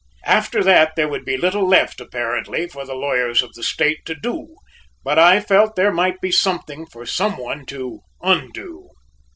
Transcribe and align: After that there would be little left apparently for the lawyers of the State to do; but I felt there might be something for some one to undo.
After 0.25 0.63
that 0.63 0.93
there 0.95 1.07
would 1.07 1.25
be 1.25 1.37
little 1.37 1.67
left 1.67 2.01
apparently 2.01 2.67
for 2.67 2.87
the 2.87 2.95
lawyers 2.95 3.43
of 3.43 3.53
the 3.53 3.61
State 3.61 4.03
to 4.07 4.15
do; 4.15 4.55
but 5.03 5.19
I 5.19 5.39
felt 5.39 5.75
there 5.75 5.91
might 5.93 6.19
be 6.21 6.31
something 6.31 6.87
for 6.87 7.05
some 7.05 7.37
one 7.37 7.67
to 7.67 7.99
undo. 8.19 8.89